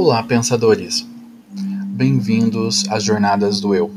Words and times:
Olá, 0.00 0.22
pensadores! 0.22 1.04
Bem-vindos 1.88 2.88
às 2.88 3.02
Jornadas 3.02 3.60
do 3.60 3.74
Eu, 3.74 3.90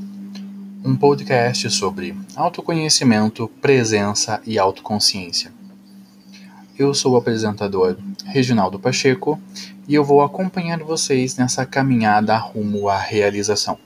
um 0.84 0.96
podcast 0.96 1.70
sobre 1.70 2.18
autoconhecimento, 2.36 3.48
presença 3.62 4.42
e 4.44 4.58
autoconsciência. 4.58 5.54
Eu 6.76 6.92
sou 6.96 7.14
o 7.14 7.18
apresentador 7.18 7.96
Reginaldo 8.26 8.80
Pacheco 8.80 9.40
e 9.88 9.94
eu 9.94 10.04
vou 10.04 10.24
acompanhar 10.24 10.80
vocês 10.80 11.38
nessa 11.38 11.68
caminhada 11.68 12.36
rumo 12.36 12.90
à 12.90 12.98
realização. 12.98 13.78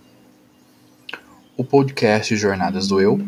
O 1.58 1.66
podcast 1.66 2.34
Jornadas 2.38 2.88
do 2.88 3.02
Eu 3.02 3.20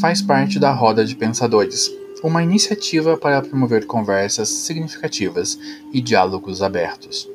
faz 0.00 0.22
parte 0.22 0.60
da 0.60 0.72
Roda 0.72 1.04
de 1.04 1.16
Pensadores, 1.16 1.90
uma 2.22 2.40
iniciativa 2.40 3.16
para 3.16 3.42
promover 3.42 3.84
conversas 3.84 4.48
significativas 4.48 5.58
e 5.92 6.00
diálogos 6.00 6.62
abertos. 6.62 7.28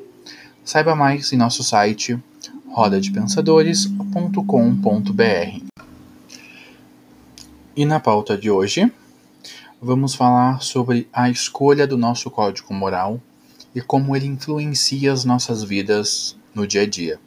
Saiba 0.66 0.96
mais 0.96 1.34
em 1.34 1.38
nosso 1.38 1.62
site 1.62 2.18
rodadepensadores.com.br. 2.70 5.64
E 7.76 7.86
na 7.86 8.00
pauta 8.00 8.38
de 8.38 8.50
hoje, 8.50 8.90
vamos 9.82 10.16
falar 10.16 10.62
sobre 10.62 11.06
a 11.12 11.30
escolha 11.30 11.86
do 11.86 11.98
nosso 11.98 12.32
código 12.32 12.74
moral 12.74 13.22
e 13.76 13.82
como 13.82 14.16
ele 14.16 14.26
influencia 14.26 15.12
as 15.12 15.26
nossas 15.26 15.64
vidas 15.64 16.38
no 16.56 16.66
dia 16.66 16.84
a 16.84 16.88
dia. 16.88 17.20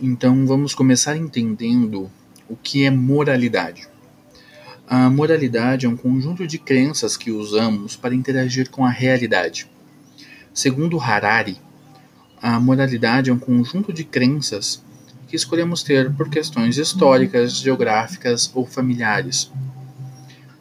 Então, 0.00 0.46
vamos 0.46 0.76
começar 0.76 1.16
entendendo 1.16 2.08
o 2.48 2.54
que 2.54 2.84
é 2.84 2.90
moralidade. 2.90 3.88
A 4.86 5.10
moralidade 5.10 5.86
é 5.86 5.88
um 5.88 5.96
conjunto 5.96 6.46
de 6.46 6.56
crenças 6.56 7.16
que 7.16 7.32
usamos 7.32 7.96
para 7.96 8.14
interagir 8.14 8.70
com 8.70 8.86
a 8.86 8.90
realidade 8.90 9.68
Segundo 10.56 10.98
Harari, 10.98 11.60
a 12.40 12.58
moralidade 12.58 13.28
é 13.28 13.32
um 13.32 13.38
conjunto 13.38 13.92
de 13.92 14.04
crenças 14.04 14.82
que 15.28 15.36
escolhemos 15.36 15.82
ter 15.82 16.10
por 16.14 16.30
questões 16.30 16.78
históricas, 16.78 17.58
geográficas 17.58 18.50
ou 18.54 18.64
familiares. 18.64 19.52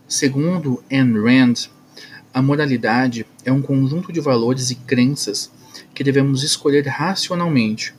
Segundo 0.06 0.84
Ayn 0.92 1.14
Rand, 1.14 1.70
a 2.34 2.42
moralidade 2.42 3.26
é 3.46 3.54
um 3.54 3.62
conjunto 3.62 4.12
de 4.12 4.20
valores 4.20 4.70
e 4.70 4.76
crenças 4.76 5.50
que 5.94 6.04
devemos 6.04 6.44
escolher 6.44 6.86
racionalmente 6.86 7.96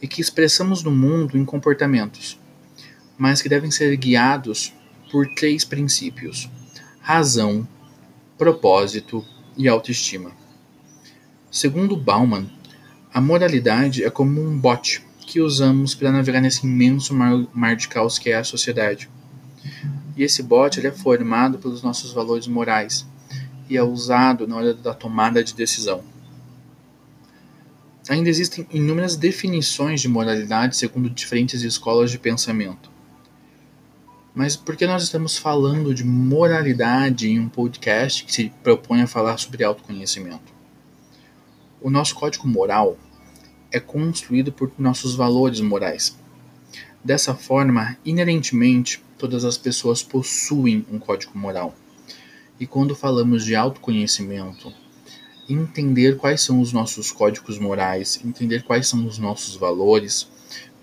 e 0.00 0.06
que 0.06 0.20
expressamos 0.20 0.84
no 0.84 0.92
mundo 0.92 1.36
em 1.36 1.44
comportamentos, 1.44 2.38
mas 3.18 3.42
que 3.42 3.48
devem 3.48 3.72
ser 3.72 3.96
guiados 3.96 4.72
por 5.10 5.26
três 5.34 5.64
princípios: 5.64 6.48
razão, 7.00 7.66
propósito 8.38 9.24
e 9.58 9.68
autoestima. 9.68 10.39
Segundo 11.50 11.96
Bauman, 11.96 12.46
a 13.12 13.20
moralidade 13.20 14.04
é 14.04 14.08
como 14.08 14.40
um 14.40 14.56
bote 14.56 15.04
que 15.18 15.40
usamos 15.40 15.96
para 15.96 16.12
navegar 16.12 16.40
nesse 16.40 16.64
imenso 16.64 17.12
mar, 17.12 17.44
mar, 17.52 17.74
de 17.74 17.88
caos 17.88 18.20
que 18.20 18.30
é 18.30 18.36
a 18.36 18.44
sociedade. 18.44 19.10
E 20.16 20.22
esse 20.22 20.44
bote 20.44 20.78
ele 20.78 20.86
é 20.86 20.92
formado 20.92 21.58
pelos 21.58 21.82
nossos 21.82 22.12
valores 22.12 22.46
morais 22.46 23.04
e 23.68 23.76
é 23.76 23.82
usado 23.82 24.46
na 24.46 24.54
hora 24.54 24.74
da 24.74 24.94
tomada 24.94 25.42
de 25.42 25.52
decisão. 25.52 26.04
Ainda 28.08 28.28
existem 28.28 28.64
inúmeras 28.70 29.16
definições 29.16 30.00
de 30.00 30.08
moralidade 30.08 30.76
segundo 30.76 31.10
diferentes 31.10 31.62
escolas 31.62 32.12
de 32.12 32.18
pensamento. 32.18 32.88
Mas 34.32 34.54
por 34.54 34.76
que 34.76 34.86
nós 34.86 35.02
estamos 35.02 35.36
falando 35.36 35.92
de 35.92 36.04
moralidade 36.04 37.28
em 37.28 37.40
um 37.40 37.48
podcast 37.48 38.24
que 38.24 38.32
se 38.32 38.52
propõe 38.62 39.02
a 39.02 39.08
falar 39.08 39.36
sobre 39.36 39.64
autoconhecimento? 39.64 40.59
O 41.82 41.88
nosso 41.88 42.14
código 42.14 42.46
moral 42.46 42.98
é 43.72 43.80
construído 43.80 44.52
por 44.52 44.70
nossos 44.78 45.14
valores 45.14 45.60
morais. 45.60 46.14
Dessa 47.02 47.34
forma, 47.34 47.96
inerentemente, 48.04 49.02
todas 49.16 49.46
as 49.46 49.56
pessoas 49.56 50.02
possuem 50.02 50.84
um 50.92 50.98
código 50.98 51.38
moral. 51.38 51.74
E 52.58 52.66
quando 52.66 52.94
falamos 52.94 53.46
de 53.46 53.56
autoconhecimento, 53.56 54.70
entender 55.48 56.18
quais 56.18 56.42
são 56.42 56.60
os 56.60 56.70
nossos 56.70 57.10
códigos 57.10 57.58
morais, 57.58 58.20
entender 58.22 58.62
quais 58.62 58.86
são 58.86 59.06
os 59.06 59.16
nossos 59.16 59.56
valores, 59.56 60.28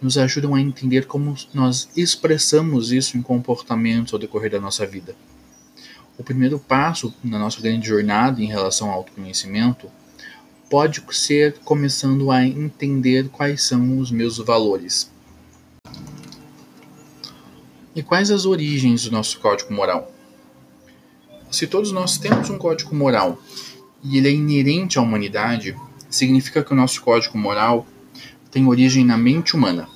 nos 0.01 0.17
ajudam 0.17 0.55
a 0.55 0.61
entender 0.61 1.05
como 1.05 1.35
nós 1.53 1.89
expressamos 1.95 2.91
isso 2.91 3.17
em 3.17 3.21
comportamentos 3.21 4.13
ao 4.13 4.19
decorrer 4.19 4.49
da 4.49 4.59
nossa 4.59 4.85
vida. 4.85 5.15
O 6.17 6.23
primeiro 6.23 6.57
passo 6.57 7.13
na 7.23 7.37
nossa 7.37 7.61
grande 7.61 7.87
jornada 7.87 8.41
em 8.41 8.47
relação 8.47 8.89
ao 8.89 8.95
autoconhecimento 8.95 9.87
pode 10.69 11.01
ser 11.11 11.59
começando 11.59 12.29
a 12.29 12.45
entender 12.45 13.29
quais 13.29 13.63
são 13.63 13.99
os 13.99 14.11
meus 14.11 14.37
valores. 14.37 15.09
E 17.95 18.03
quais 18.03 18.29
as 18.29 18.45
origens 18.45 19.05
do 19.05 19.11
nosso 19.11 19.39
código 19.39 19.73
moral? 19.73 20.11
Se 21.49 21.65
todos 21.65 21.91
nós 21.91 22.17
temos 22.17 22.49
um 22.49 22.57
código 22.57 22.93
moral 22.93 23.41
e 24.03 24.17
ele 24.17 24.27
é 24.27 24.31
inerente 24.31 24.99
à 24.99 25.01
humanidade, 25.01 25.75
significa 26.09 26.63
que 26.63 26.73
o 26.73 26.75
nosso 26.75 27.01
código 27.01 27.37
moral 27.37 27.87
tem 28.51 28.67
origem 28.67 29.05
na 29.05 29.17
mente 29.17 29.55
humana. 29.55 29.87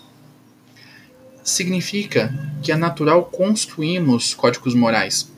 Significa 1.44 2.34
que 2.64 2.72
é 2.72 2.76
natural 2.78 3.26
construirmos 3.26 4.34
códigos 4.34 4.74
morais. 4.74 5.30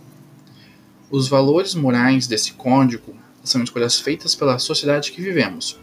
Os 1.10 1.28
valores 1.28 1.74
morais 1.74 2.28
desse 2.28 2.54
código 2.54 3.23
são 3.44 3.64
escolhas 3.64 4.00
feitas 4.00 4.36
pela 4.36 4.58
sociedade 4.58 5.12
que 5.12 5.22
vivemos. 5.22 5.80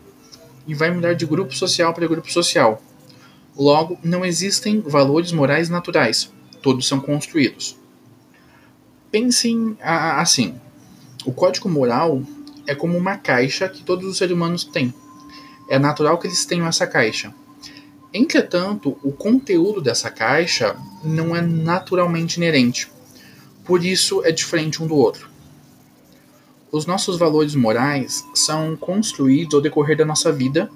E 0.67 0.75
vai 0.75 0.91
mudar 0.91 1.15
de 1.15 1.27
grupo 1.27 1.55
social 1.55 1.93
para 1.93 2.07
grupo 2.07 2.31
social. 2.33 2.83
Logo, 3.57 3.99
não 4.03 4.25
existem 4.25 4.81
valores 4.81 5.33
morais 5.33 5.69
naturais, 5.69 6.33
todos 6.63 6.87
são 6.87 7.01
construídos. 7.01 7.77
Pensem 9.11 9.77
assim: 9.81 10.55
o 11.25 11.33
código 11.33 11.69
moral 11.69 12.23
é 12.67 12.75
como 12.75 12.97
uma 12.97 13.17
caixa 13.17 13.69
que 13.69 13.83
todos 13.83 14.09
os 14.09 14.17
seres 14.17 14.35
humanos 14.35 14.65
têm. 14.65 14.95
É 15.69 15.79
natural 15.79 16.19
que 16.19 16.27
eles 16.27 16.45
tenham 16.45 16.67
essa 16.67 16.87
caixa. 16.87 17.35
Entretanto, 18.13 18.99
o 19.05 19.13
conteúdo 19.13 19.81
dessa 19.81 20.11
caixa 20.11 20.77
não 21.05 21.35
é 21.35 21.41
naturalmente 21.41 22.37
inerente. 22.37 22.91
Por 23.65 23.85
isso 23.85 24.25
é 24.25 24.33
diferente 24.33 24.83
um 24.83 24.87
do 24.87 24.97
outro. 24.97 25.30
Os 26.73 26.87
nossos 26.87 27.19
valores 27.19 27.55
morais 27.55 28.25
são 28.33 28.77
construídos 28.77 29.55
ao 29.55 29.61
decorrer 29.61 29.97
da 29.97 30.05
nossa 30.05 30.31
vida 30.31 30.71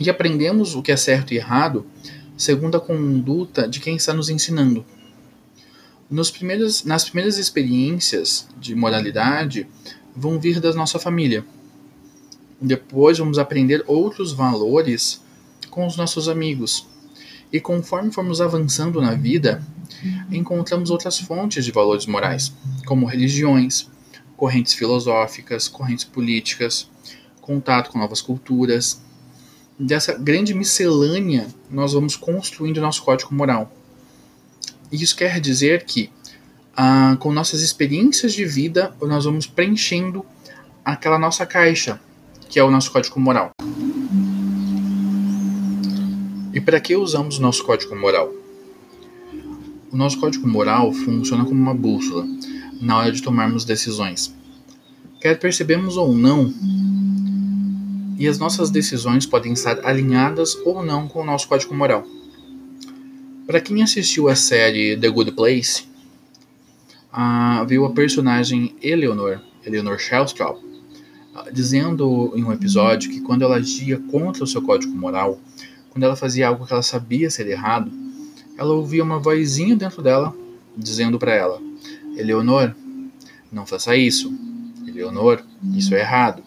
e 0.00 0.08
aprendemos 0.08 0.74
o 0.74 0.82
que 0.82 0.90
é 0.90 0.96
certo 0.96 1.32
e 1.32 1.36
errado 1.36 1.84
segundo 2.36 2.76
a 2.76 2.80
conduta 2.80 3.68
de 3.68 3.80
quem 3.80 3.96
está 3.96 4.14
nos 4.14 4.30
ensinando. 4.30 4.84
Nos 6.08 6.30
primeiros, 6.30 6.84
nas 6.84 7.04
primeiras 7.04 7.36
experiências 7.38 8.48
de 8.58 8.74
moralidade 8.74 9.66
vão 10.14 10.38
vir 10.38 10.60
da 10.60 10.72
nossa 10.72 10.98
família. 10.98 11.44
Depois 12.60 13.18
vamos 13.18 13.38
aprender 13.38 13.84
outros 13.86 14.32
valores 14.32 15.20
com 15.68 15.86
os 15.86 15.96
nossos 15.96 16.28
amigos. 16.28 16.86
E 17.52 17.60
conforme 17.60 18.10
formos 18.10 18.40
avançando 18.40 19.00
na 19.00 19.14
vida, 19.14 19.62
encontramos 20.30 20.90
outras 20.90 21.18
fontes 21.18 21.64
de 21.64 21.72
valores 21.72 22.06
morais, 22.06 22.52
como 22.86 23.06
religiões, 23.06 23.88
correntes 24.36 24.74
filosóficas, 24.74 25.66
correntes 25.68 26.04
políticas, 26.04 26.88
contato 27.40 27.90
com 27.90 27.98
novas 27.98 28.20
culturas. 28.20 29.00
Dessa 29.78 30.14
grande 30.14 30.54
miscelânea, 30.54 31.46
nós 31.70 31.92
vamos 31.92 32.16
construindo 32.16 32.80
nosso 32.80 33.02
código 33.02 33.34
moral. 33.34 33.72
Isso 34.90 35.16
quer 35.16 35.40
dizer 35.40 35.84
que, 35.84 36.10
ah, 36.76 37.16
com 37.18 37.32
nossas 37.32 37.60
experiências 37.60 38.32
de 38.32 38.44
vida, 38.44 38.94
nós 39.02 39.24
vamos 39.24 39.46
preenchendo 39.46 40.24
aquela 40.84 41.18
nossa 41.18 41.44
caixa, 41.44 42.00
que 42.48 42.58
é 42.58 42.64
o 42.64 42.70
nosso 42.70 42.92
código 42.92 43.18
moral. 43.18 43.50
E 46.54 46.60
para 46.60 46.80
que 46.80 46.96
usamos 46.96 47.38
o 47.38 47.42
nosso 47.42 47.64
código 47.64 47.94
moral? 47.94 48.32
O 49.92 49.96
nosso 49.96 50.18
código 50.18 50.48
moral 50.48 50.92
funciona 50.92 51.44
como 51.44 51.60
uma 51.60 51.74
bússola 51.74 52.26
na 52.80 52.98
hora 52.98 53.12
de 53.12 53.22
tomarmos 53.22 53.64
decisões. 53.64 54.34
Quer 55.20 55.38
percebemos 55.38 55.96
ou 55.96 56.12
não, 56.12 56.52
e 58.18 58.26
as 58.26 58.38
nossas 58.38 58.70
decisões 58.70 59.26
podem 59.26 59.52
estar 59.52 59.84
alinhadas 59.84 60.54
ou 60.64 60.82
não 60.82 61.06
com 61.06 61.20
o 61.20 61.24
nosso 61.24 61.48
código 61.48 61.74
moral. 61.74 62.04
Para 63.46 63.60
quem 63.60 63.82
assistiu 63.82 64.28
a 64.28 64.34
série 64.34 64.96
The 64.96 65.08
Good 65.08 65.32
Place, 65.32 65.84
uh, 67.12 67.66
viu 67.66 67.84
a 67.84 67.92
personagem 67.92 68.74
Eleanor, 68.82 69.40
Eleanor 69.64 69.98
Shellstrop, 69.98 70.58
dizendo 71.52 72.32
em 72.34 72.42
um 72.42 72.52
episódio 72.52 73.10
que 73.10 73.20
quando 73.20 73.42
ela 73.42 73.56
agia 73.56 74.00
contra 74.10 74.42
o 74.42 74.46
seu 74.46 74.62
código 74.62 74.96
moral, 74.96 75.38
quando 75.90 76.04
ela 76.04 76.16
fazia 76.16 76.48
algo 76.48 76.66
que 76.66 76.72
ela 76.72 76.82
sabia 76.82 77.30
ser 77.30 77.46
errado, 77.46 77.90
ela 78.56 78.72
ouvia 78.72 79.04
uma 79.04 79.18
vozinha 79.18 79.76
dentro 79.76 80.02
dela 80.02 80.34
dizendo 80.76 81.18
para 81.18 81.34
ela: 81.34 81.60
Eleonor, 82.16 82.74
não 83.52 83.66
faça 83.66 83.96
isso. 83.96 84.32
Eleonor, 84.86 85.42
isso 85.74 85.94
é 85.94 86.00
errado. 86.00 86.42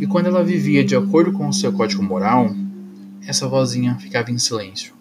E 0.00 0.06
quando 0.06 0.26
ela 0.26 0.44
vivia 0.44 0.84
de 0.84 0.94
acordo 0.94 1.32
com 1.32 1.48
o 1.48 1.52
seu 1.52 1.72
código 1.72 2.02
moral, 2.02 2.54
essa 3.26 3.48
vozinha 3.48 3.96
ficava 3.96 4.30
em 4.30 4.38
silêncio. 4.38 4.94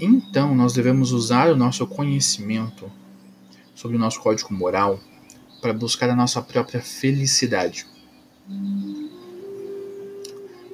Então, 0.00 0.54
nós 0.54 0.72
devemos 0.72 1.12
usar 1.12 1.50
o 1.50 1.56
nosso 1.56 1.86
conhecimento 1.86 2.90
sobre 3.74 3.96
o 3.96 4.00
nosso 4.00 4.20
código 4.20 4.52
moral 4.52 5.00
para 5.60 5.72
buscar 5.72 6.10
a 6.10 6.16
nossa 6.16 6.40
própria 6.42 6.80
felicidade. 6.80 7.86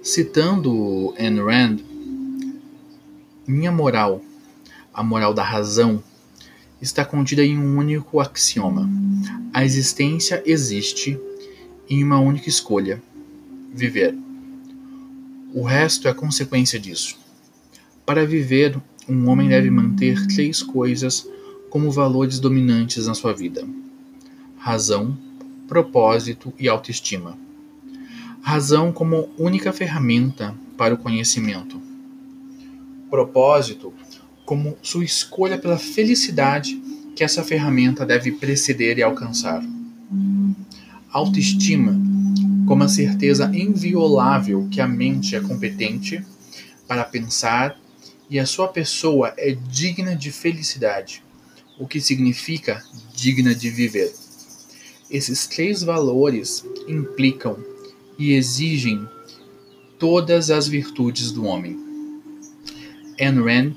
Citando 0.02 1.14
Ayn 1.16 1.40
Rand, 1.40 1.78
minha 3.46 3.70
moral, 3.70 4.20
a 4.92 5.02
moral 5.02 5.32
da 5.32 5.44
razão, 5.44 6.02
está 6.82 7.04
contida 7.04 7.44
em 7.44 7.56
um 7.56 7.78
único 7.78 8.18
axioma: 8.18 8.90
a 9.54 9.64
existência 9.64 10.42
existe 10.44 11.16
em 11.88 12.02
uma 12.02 12.18
única 12.18 12.48
escolha: 12.48 13.00
viver. 13.72 14.14
O 15.54 15.62
resto 15.62 16.08
é 16.08 16.12
consequência 16.12 16.80
disso. 16.80 17.16
Para 18.04 18.26
viver, 18.26 18.76
um 19.08 19.28
homem 19.28 19.48
deve 19.48 19.70
manter 19.70 20.26
três 20.26 20.62
coisas 20.62 21.28
como 21.70 21.90
valores 21.90 22.40
dominantes 22.40 23.06
na 23.06 23.14
sua 23.14 23.32
vida: 23.32 23.64
razão, 24.58 25.16
propósito 25.68 26.52
e 26.58 26.68
autoestima. 26.68 27.38
Razão 28.42 28.90
como 28.90 29.30
única 29.38 29.72
ferramenta 29.72 30.52
para 30.76 30.94
o 30.94 30.98
conhecimento. 30.98 31.80
Propósito 33.08 33.94
como 34.44 34.76
sua 34.82 35.04
escolha 35.04 35.58
pela 35.58 35.78
felicidade 35.78 36.80
que 37.14 37.24
essa 37.24 37.42
ferramenta 37.42 38.04
deve 38.04 38.32
preceder 38.32 38.98
e 38.98 39.02
alcançar. 39.02 39.62
Autoestima 41.10 42.00
como 42.66 42.84
a 42.84 42.88
certeza 42.88 43.50
inviolável 43.54 44.68
que 44.70 44.80
a 44.80 44.88
mente 44.88 45.36
é 45.36 45.40
competente 45.40 46.24
para 46.88 47.04
pensar 47.04 47.78
e 48.30 48.38
a 48.38 48.46
sua 48.46 48.68
pessoa 48.68 49.34
é 49.36 49.52
digna 49.52 50.16
de 50.16 50.32
felicidade, 50.32 51.22
o 51.78 51.86
que 51.86 52.00
significa 52.00 52.82
digna 53.14 53.54
de 53.54 53.68
viver. 53.68 54.14
Esses 55.10 55.46
três 55.46 55.82
valores 55.82 56.64
implicam 56.88 57.58
e 58.18 58.32
exigem 58.32 59.06
todas 59.98 60.50
as 60.50 60.66
virtudes 60.66 61.30
do 61.30 61.44
homem. 61.44 61.78
Ayn 63.20 63.42
Rand, 63.42 63.74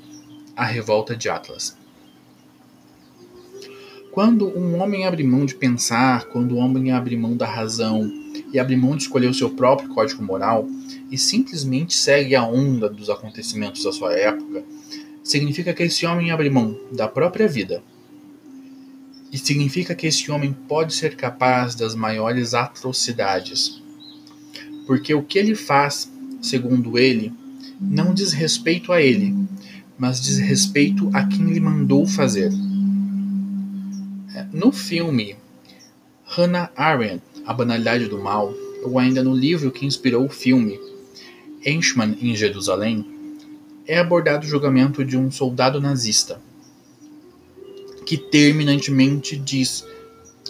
A 0.56 0.64
Revolta 0.64 1.14
de 1.14 1.28
Atlas. 1.28 1.76
Quando 4.10 4.48
um 4.58 4.80
homem 4.80 5.06
abre 5.06 5.22
mão 5.22 5.44
de 5.44 5.54
pensar, 5.54 6.24
quando 6.28 6.52
o 6.52 6.56
homem 6.56 6.90
abre 6.90 7.14
mão 7.14 7.36
da 7.36 7.46
razão 7.46 8.10
e 8.50 8.58
abre 8.58 8.74
mão 8.74 8.96
de 8.96 9.02
escolher 9.02 9.26
o 9.26 9.34
seu 9.34 9.50
próprio 9.50 9.90
código 9.90 10.24
moral, 10.24 10.66
e 11.10 11.18
simplesmente 11.18 11.94
segue 11.94 12.34
a 12.34 12.42
onda 12.42 12.88
dos 12.88 13.10
acontecimentos 13.10 13.84
da 13.84 13.92
sua 13.92 14.14
época, 14.14 14.64
significa 15.22 15.74
que 15.74 15.82
esse 15.82 16.06
homem 16.06 16.30
abre 16.30 16.48
mão 16.48 16.74
da 16.90 17.06
própria 17.06 17.46
vida. 17.46 17.82
E 19.30 19.36
significa 19.36 19.94
que 19.94 20.06
esse 20.06 20.30
homem 20.30 20.56
pode 20.66 20.94
ser 20.94 21.16
capaz 21.16 21.74
das 21.74 21.94
maiores 21.94 22.54
atrocidades. 22.54 23.82
Porque 24.86 25.12
o 25.12 25.22
que 25.22 25.38
ele 25.38 25.54
faz, 25.54 26.10
segundo 26.40 26.96
ele, 26.98 27.30
não 27.78 28.14
diz 28.14 28.32
respeito 28.32 28.90
a 28.90 29.02
ele, 29.02 29.34
mas 29.98 30.20
diz 30.20 30.38
respeito 30.38 31.10
a 31.12 31.24
quem 31.24 31.52
lhe 31.52 31.60
mandou 31.60 32.06
fazer. 32.06 32.52
No 34.52 34.70
filme 34.72 35.36
Hannah 36.24 36.70
Arendt, 36.76 37.22
A 37.46 37.52
Banalidade 37.52 38.06
do 38.06 38.18
Mal, 38.18 38.52
ou 38.84 38.98
ainda 38.98 39.22
no 39.22 39.34
livro 39.34 39.70
que 39.70 39.86
inspirou 39.86 40.26
o 40.26 40.30
filme 40.30 40.78
Eichmann 41.64 42.16
em 42.20 42.36
Jerusalém, 42.36 43.04
é 43.86 43.98
abordado 43.98 44.46
o 44.46 44.48
julgamento 44.48 45.04
de 45.04 45.16
um 45.16 45.30
soldado 45.30 45.80
nazista 45.80 46.40
que 48.04 48.16
terminantemente 48.16 49.36
diz 49.36 49.84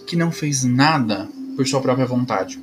que 0.07 0.15
não 0.15 0.31
fez 0.31 0.63
nada 0.63 1.29
por 1.57 1.67
sua 1.67 1.81
própria 1.81 2.07
vontade. 2.07 2.61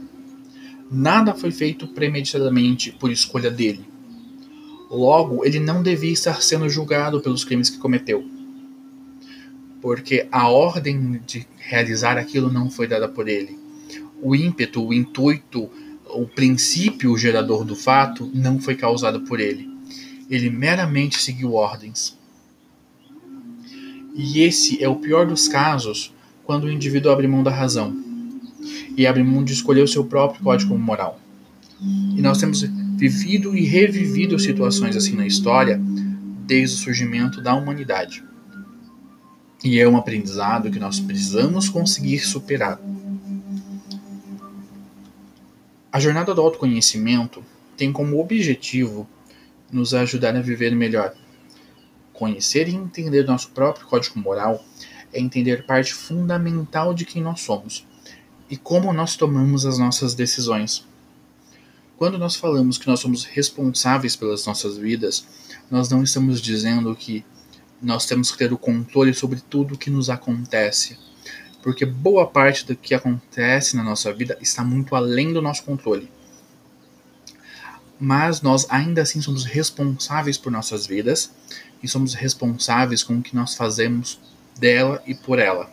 Nada 0.92 1.34
foi 1.34 1.52
feito 1.52 1.88
premeditadamente 1.88 2.92
por 2.92 3.12
escolha 3.12 3.50
dele. 3.50 3.93
Logo, 4.94 5.44
ele 5.44 5.60
não 5.60 5.82
devia 5.82 6.12
estar 6.12 6.40
sendo 6.44 6.70
julgado 6.70 7.20
pelos 7.20 7.44
crimes 7.44 7.68
que 7.68 7.80
cometeu. 7.80 8.24
Porque 9.82 10.28
a 10.32 10.48
ordem 10.48 11.20
de 11.26 11.48
realizar 11.58 12.16
aquilo 12.16 12.52
não 12.52 12.70
foi 12.70 12.88
dada 12.88 13.10
por 13.10 13.28
ele. 13.28 13.58
O 14.22 14.36
ímpeto, 14.36 14.86
o 14.86 14.94
intuito, 14.94 15.68
o 16.06 16.28
princípio 16.28 17.18
gerador 17.18 17.66
do 17.66 17.76
fato 17.76 18.30
não 18.36 18.62
foi 18.62 18.76
causado 18.76 19.22
por 19.22 19.40
ele. 19.40 19.68
Ele 20.30 20.52
meramente 20.52 21.20
seguiu 21.20 21.54
ordens. 21.54 22.16
E 24.14 24.42
esse 24.42 24.82
é 24.82 24.88
o 24.88 24.98
pior 24.98 25.26
dos 25.26 25.48
casos 25.48 26.14
quando 26.44 26.66
o 26.66 26.72
indivíduo 26.72 27.12
abre 27.12 27.28
mão 27.28 27.42
da 27.42 27.52
razão 27.52 27.98
e 28.96 29.08
abre 29.08 29.24
mão 29.24 29.44
de 29.44 29.54
escolher 29.54 29.82
o 29.82 29.88
seu 29.88 30.06
próprio 30.06 30.44
código 30.44 30.78
moral. 30.78 31.20
E 31.82 32.22
nós 32.22 32.38
temos 32.38 32.64
vivido 33.04 33.54
e 33.54 33.66
revivido 33.66 34.40
situações 34.40 34.96
assim 34.96 35.14
na 35.14 35.28
história 35.28 35.78
desde 35.78 36.78
o 36.78 36.80
surgimento 36.80 37.42
da 37.42 37.54
humanidade. 37.54 38.24
E 39.62 39.78
é 39.78 39.86
um 39.86 39.98
aprendizado 39.98 40.72
que 40.72 40.80
nós 40.80 41.02
precisamos 41.02 41.68
conseguir 41.68 42.20
superar. 42.20 42.80
A 45.92 46.00
jornada 46.00 46.34
do 46.34 46.40
autoconhecimento 46.40 47.44
tem 47.76 47.92
como 47.92 48.22
objetivo 48.22 49.06
nos 49.70 49.94
ajudar 49.94 50.34
a 50.38 50.42
viver 50.42 50.74
melhor. 50.74 51.14
Conhecer 52.14 52.70
e 52.70 52.74
entender 52.74 53.26
nosso 53.26 53.50
próprio 53.50 53.86
código 53.86 54.18
moral 54.18 54.64
é 55.12 55.20
entender 55.20 55.66
parte 55.66 55.94
fundamental 55.94 56.94
de 56.94 57.04
quem 57.04 57.22
nós 57.22 57.42
somos 57.42 57.86
e 58.50 58.56
como 58.56 58.94
nós 58.94 59.18
tomamos 59.18 59.66
as 59.66 59.78
nossas 59.78 60.14
decisões. 60.14 60.93
Quando 61.98 62.18
nós 62.18 62.36
falamos 62.36 62.78
que 62.78 62.88
nós 62.88 63.00
somos 63.00 63.24
responsáveis 63.24 64.16
pelas 64.16 64.46
nossas 64.46 64.78
vidas, 64.78 65.26
nós 65.70 65.90
não 65.90 66.04
estamos 66.04 66.42
dizendo 66.42 66.96
que 66.96 67.26
nós 67.82 68.06
temos 68.06 68.32
que 68.32 68.38
ter 68.38 68.52
o 68.52 68.58
controle 68.58 69.14
sobre 69.14 69.42
tudo 69.42 69.76
o 69.76 69.78
que 69.78 69.90
nos 69.90 70.10
acontece 70.10 70.98
porque 71.64 71.86
boa 71.86 72.28
parte 72.28 72.66
do 72.66 72.76
que 72.76 72.94
acontece 72.94 73.78
na 73.78 73.84
nossa 73.84 74.14
vida 74.14 74.38
está 74.42 74.66
muito 74.66 74.96
além 74.96 75.32
do 75.32 75.42
nosso 75.42 75.64
controle. 75.64 76.12
Mas 77.98 78.42
nós 78.42 78.68
ainda 78.70 79.02
assim 79.02 79.22
somos 79.22 79.46
responsáveis 79.46 80.38
por 80.38 80.52
nossas 80.52 80.86
vidas 80.86 81.32
e 81.82 81.88
somos 81.88 82.14
responsáveis 82.14 83.02
com 83.02 83.18
o 83.18 83.24
que 83.24 83.34
nós 83.34 83.56
fazemos 83.56 84.20
dela 84.60 85.02
e 85.08 85.16
por 85.16 85.40
ela. 85.40 85.72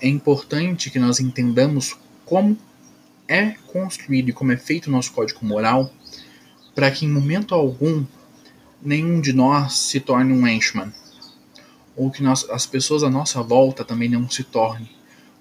É 0.00 0.08
importante 0.08 0.90
que 0.90 0.98
nós 0.98 1.20
entendamos 1.20 1.96
como 2.24 2.58
é 3.32 3.56
construído 3.66 4.28
e 4.28 4.32
como 4.32 4.52
é 4.52 4.58
feito 4.58 4.88
o 4.88 4.90
nosso 4.90 5.10
código 5.12 5.44
moral 5.44 5.90
para 6.74 6.90
que 6.90 7.06
em 7.06 7.08
momento 7.08 7.54
algum 7.54 8.04
nenhum 8.82 9.22
de 9.22 9.32
nós 9.32 9.72
se 9.74 10.00
torne 10.00 10.34
um 10.34 10.46
henchman 10.46 10.92
ou 11.96 12.10
que 12.10 12.22
nós, 12.22 12.48
as 12.50 12.66
pessoas 12.66 13.02
à 13.02 13.08
nossa 13.08 13.42
volta 13.42 13.84
também 13.84 14.08
não 14.08 14.28
se 14.28 14.44
tornem 14.44 14.88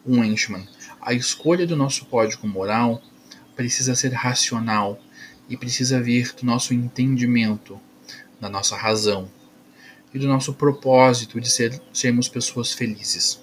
um 0.05 0.23
henchman. 0.23 0.67
A 1.01 1.13
escolha 1.13 1.67
do 1.67 1.75
nosso 1.75 2.05
código 2.05 2.47
moral 2.47 3.01
precisa 3.55 3.93
ser 3.93 4.13
racional 4.13 4.99
e 5.49 5.57
precisa 5.57 6.01
vir 6.01 6.33
do 6.33 6.45
nosso 6.45 6.73
entendimento, 6.73 7.79
da 8.39 8.49
nossa 8.49 8.75
razão 8.75 9.29
e 10.13 10.19
do 10.19 10.27
nosso 10.27 10.53
propósito 10.53 11.39
de 11.39 11.49
ser, 11.49 11.81
sermos 11.93 12.27
pessoas 12.27 12.71
felizes. 12.71 13.41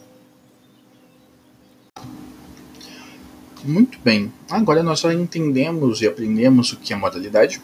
Muito 3.65 3.99
bem, 4.05 4.33
agora 4.49 4.85
nós 4.85 5.01
já 5.01 5.13
entendemos 5.13 6.01
e 6.01 6.07
aprendemos 6.07 6.73
o 6.73 6.77
que 6.77 6.93
é 6.93 6.97
moralidade, 6.97 7.61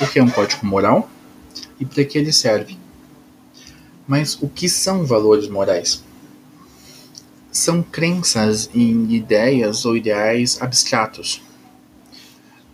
o 0.00 0.06
que 0.06 0.20
é 0.20 0.22
um 0.22 0.30
código 0.30 0.64
moral 0.64 1.10
e 1.80 1.84
para 1.84 2.04
que 2.04 2.16
ele 2.16 2.32
serve. 2.32 2.78
Mas 4.06 4.40
o 4.40 4.48
que 4.48 4.68
são 4.68 5.04
valores 5.04 5.48
morais? 5.48 6.04
São 7.50 7.82
crenças 7.82 8.70
em 8.72 9.12
ideias 9.12 9.84
ou 9.84 9.96
ideais 9.96 10.62
abstratos. 10.62 11.42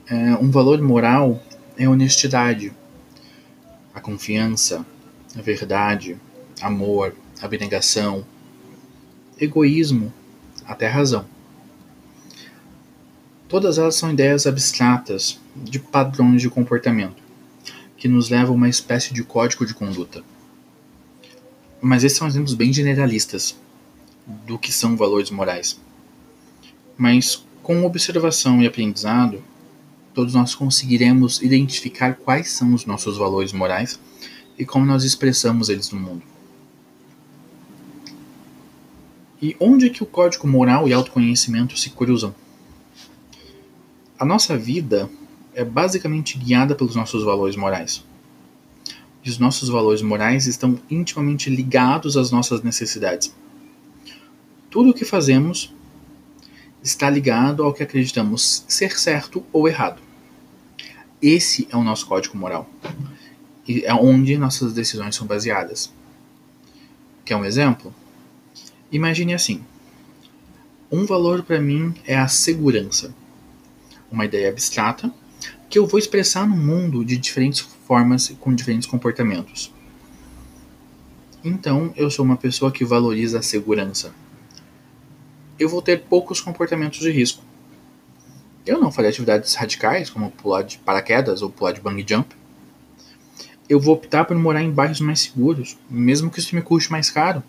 É, 0.06 0.34
um 0.34 0.50
valor 0.50 0.82
moral 0.82 1.42
é 1.78 1.88
honestidade, 1.88 2.72
a 3.94 4.00
confiança, 4.00 4.84
a 5.34 5.40
verdade, 5.40 6.18
amor, 6.60 7.14
abnegação, 7.40 8.24
egoísmo, 9.40 10.12
até 10.66 10.86
razão. 10.86 11.37
Todas 13.48 13.78
elas 13.78 13.94
são 13.94 14.10
ideias 14.10 14.46
abstratas 14.46 15.40
de 15.56 15.78
padrões 15.78 16.42
de 16.42 16.50
comportamento 16.50 17.16
que 17.96 18.06
nos 18.06 18.28
levam 18.28 18.52
a 18.52 18.56
uma 18.56 18.68
espécie 18.68 19.14
de 19.14 19.24
código 19.24 19.64
de 19.64 19.72
conduta. 19.72 20.22
Mas 21.80 22.04
esses 22.04 22.18
são 22.18 22.28
exemplos 22.28 22.52
bem 22.52 22.70
generalistas 22.74 23.56
do 24.46 24.58
que 24.58 24.70
são 24.70 24.98
valores 24.98 25.30
morais. 25.30 25.80
Mas 26.96 27.42
com 27.62 27.84
observação 27.84 28.60
e 28.60 28.66
aprendizado, 28.66 29.42
todos 30.12 30.34
nós 30.34 30.54
conseguiremos 30.54 31.40
identificar 31.40 32.16
quais 32.16 32.50
são 32.50 32.74
os 32.74 32.84
nossos 32.84 33.16
valores 33.16 33.54
morais 33.54 33.98
e 34.58 34.66
como 34.66 34.84
nós 34.84 35.04
expressamos 35.04 35.70
eles 35.70 35.90
no 35.90 35.98
mundo. 35.98 36.22
E 39.40 39.56
onde 39.58 39.86
é 39.86 39.88
que 39.88 40.02
o 40.02 40.06
código 40.06 40.46
moral 40.46 40.86
e 40.86 40.92
autoconhecimento 40.92 41.78
se 41.78 41.88
cruzam? 41.90 42.34
A 44.18 44.24
nossa 44.24 44.58
vida 44.58 45.08
é 45.54 45.64
basicamente 45.64 46.36
guiada 46.36 46.74
pelos 46.74 46.96
nossos 46.96 47.22
valores 47.22 47.54
morais. 47.54 48.04
E 49.24 49.30
os 49.30 49.38
nossos 49.38 49.68
valores 49.68 50.02
morais 50.02 50.48
estão 50.48 50.80
intimamente 50.90 51.48
ligados 51.48 52.16
às 52.16 52.32
nossas 52.32 52.60
necessidades. 52.60 53.32
Tudo 54.68 54.90
o 54.90 54.94
que 54.94 55.04
fazemos 55.04 55.72
está 56.82 57.08
ligado 57.08 57.62
ao 57.62 57.72
que 57.72 57.84
acreditamos 57.84 58.64
ser 58.66 58.98
certo 58.98 59.44
ou 59.52 59.68
errado. 59.68 60.02
Esse 61.22 61.68
é 61.70 61.76
o 61.76 61.84
nosso 61.84 62.04
código 62.06 62.36
moral. 62.36 62.68
E 63.68 63.84
é 63.84 63.94
onde 63.94 64.36
nossas 64.36 64.72
decisões 64.72 65.14
são 65.14 65.28
baseadas. 65.28 65.92
Quer 67.24 67.36
um 67.36 67.44
exemplo? 67.44 67.94
Imagine 68.90 69.34
assim: 69.34 69.62
um 70.90 71.04
valor 71.04 71.44
para 71.44 71.60
mim 71.60 71.94
é 72.04 72.16
a 72.16 72.26
segurança, 72.26 73.14
uma 74.10 74.24
ideia 74.24 74.48
abstrata 74.48 75.12
que 75.68 75.78
eu 75.78 75.86
vou 75.86 75.98
expressar 75.98 76.46
no 76.46 76.56
mundo 76.56 77.04
de 77.04 77.16
diferentes 77.16 77.60
formas 77.60 78.28
com 78.40 78.54
diferentes 78.54 78.88
comportamentos. 78.88 79.72
Então, 81.44 81.92
eu 81.96 82.10
sou 82.10 82.24
uma 82.24 82.36
pessoa 82.36 82.72
que 82.72 82.84
valoriza 82.84 83.38
a 83.38 83.42
segurança. 83.42 84.12
Eu 85.58 85.68
vou 85.68 85.82
ter 85.82 86.02
poucos 86.02 86.40
comportamentos 86.40 87.00
de 87.00 87.10
risco. 87.10 87.42
Eu 88.66 88.80
não 88.80 88.90
farei 88.90 89.10
atividades 89.10 89.54
radicais, 89.54 90.10
como 90.10 90.30
pular 90.30 90.62
de 90.62 90.78
paraquedas 90.78 91.42
ou 91.42 91.50
pular 91.50 91.72
de 91.72 91.80
bungee 91.80 92.04
jump. 92.08 92.34
Eu 93.68 93.78
vou 93.78 93.94
optar 93.94 94.24
por 94.24 94.36
morar 94.36 94.62
em 94.62 94.70
bairros 94.70 95.00
mais 95.00 95.20
seguros, 95.20 95.76
mesmo 95.88 96.30
que 96.30 96.38
isso 96.38 96.54
me 96.54 96.62
custe 96.62 96.90
mais 96.90 97.10
caro 97.10 97.42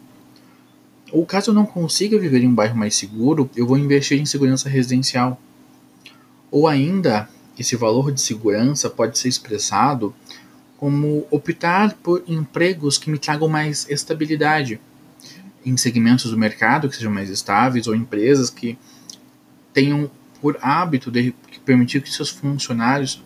ou 1.11 1.25
caso 1.25 1.51
eu 1.51 1.55
não 1.55 1.65
consiga 1.65 2.19
viver 2.19 2.43
em 2.43 2.47
um 2.47 2.53
bairro 2.53 2.77
mais 2.77 2.95
seguro, 2.95 3.49
eu 3.55 3.65
vou 3.65 3.77
investir 3.77 4.19
em 4.19 4.25
segurança 4.25 4.69
residencial. 4.69 5.39
Ou 6.51 6.67
ainda, 6.67 7.29
esse 7.57 7.75
valor 7.75 8.11
de 8.11 8.21
segurança 8.21 8.89
pode 8.89 9.17
ser 9.17 9.27
expressado 9.27 10.13
como 10.77 11.27
optar 11.29 11.93
por 11.95 12.23
empregos 12.27 12.97
que 12.97 13.09
me 13.09 13.19
tragam 13.19 13.49
mais 13.49 13.85
estabilidade, 13.89 14.79
em 15.65 15.75
segmentos 15.75 16.31
do 16.31 16.37
mercado 16.37 16.87
que 16.87 16.95
sejam 16.95 17.11
mais 17.11 17.29
estáveis 17.29 17.85
ou 17.85 17.93
empresas 17.93 18.49
que 18.49 18.77
tenham 19.73 20.09
por 20.41 20.57
hábito 20.61 21.11
de 21.11 21.35
permitir 21.65 22.01
que 22.01 22.11
seus 22.11 22.29
funcionários 22.29 23.21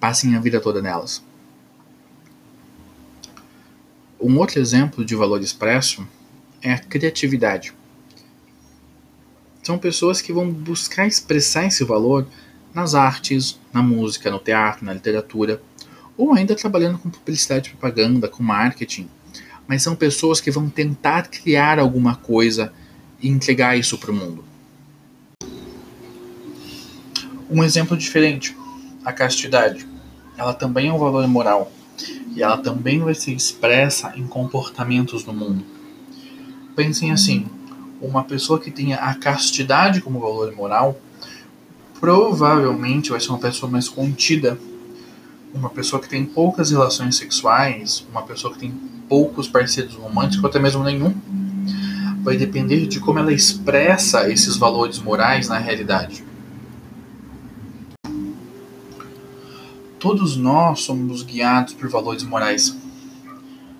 passem 0.00 0.34
a 0.34 0.40
vida 0.40 0.60
toda 0.60 0.82
nelas. 0.82 1.22
Um 4.20 4.36
outro 4.38 4.58
exemplo 4.58 5.04
de 5.04 5.14
valor 5.14 5.40
expresso 5.40 6.06
é 6.60 6.72
a 6.72 6.78
criatividade. 6.78 7.72
São 9.62 9.78
pessoas 9.78 10.20
que 10.20 10.32
vão 10.32 10.50
buscar 10.50 11.06
expressar 11.06 11.66
esse 11.66 11.84
valor 11.84 12.26
nas 12.78 12.94
artes, 12.94 13.58
na 13.72 13.82
música, 13.82 14.30
no 14.30 14.38
teatro, 14.38 14.84
na 14.84 14.92
literatura, 14.92 15.60
ou 16.16 16.32
ainda 16.32 16.54
trabalhando 16.54 16.98
com 16.98 17.10
publicidade 17.10 17.68
e 17.68 17.72
propaganda, 17.72 18.28
com 18.28 18.42
marketing. 18.42 19.08
Mas 19.66 19.82
são 19.82 19.94
pessoas 19.94 20.40
que 20.40 20.50
vão 20.50 20.68
tentar 20.68 21.28
criar 21.28 21.78
alguma 21.78 22.16
coisa 22.16 22.72
e 23.20 23.28
entregar 23.28 23.76
isso 23.76 23.98
para 23.98 24.10
o 24.10 24.14
mundo. 24.14 24.44
Um 27.50 27.62
exemplo 27.62 27.96
diferente, 27.96 28.56
a 29.04 29.12
castidade. 29.12 29.86
Ela 30.36 30.54
também 30.54 30.88
é 30.88 30.92
um 30.92 30.98
valor 30.98 31.26
moral 31.26 31.72
e 32.34 32.42
ela 32.42 32.58
também 32.58 33.00
vai 33.00 33.14
ser 33.14 33.32
expressa 33.32 34.12
em 34.16 34.26
comportamentos 34.26 35.24
no 35.24 35.32
mundo 35.32 35.78
pensem 36.78 37.10
assim: 37.10 37.44
uma 38.00 38.22
pessoa 38.22 38.60
que 38.60 38.70
tenha 38.70 38.98
a 38.98 39.12
castidade 39.12 40.00
como 40.00 40.20
valor 40.20 40.54
moral 40.54 40.96
provavelmente 42.00 43.10
vai 43.10 43.20
ser 43.20 43.30
uma 43.30 43.38
pessoa 43.38 43.70
mais 43.70 43.88
contida, 43.88 44.58
uma 45.54 45.70
pessoa 45.70 46.00
que 46.00 46.08
tem 46.08 46.24
poucas 46.24 46.70
relações 46.70 47.16
sexuais, 47.16 48.06
uma 48.10 48.22
pessoa 48.22 48.52
que 48.52 48.58
tem 48.58 48.70
poucos 49.08 49.48
parceiros 49.48 49.94
românticos, 49.94 50.42
ou 50.44 50.50
até 50.50 50.58
mesmo 50.58 50.82
nenhum. 50.82 51.14
Vai 52.22 52.36
depender 52.36 52.86
de 52.86 53.00
como 53.00 53.18
ela 53.18 53.32
expressa 53.32 54.30
esses 54.30 54.56
valores 54.56 54.98
morais 54.98 55.48
na 55.48 55.58
realidade. 55.58 56.24
Todos 59.98 60.36
nós 60.36 60.80
somos 60.80 61.22
guiados 61.22 61.74
por 61.74 61.88
valores 61.88 62.22
morais. 62.22 62.76